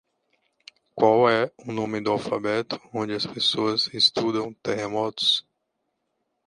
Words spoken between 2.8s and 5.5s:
onde as pessoas estudam terremotos?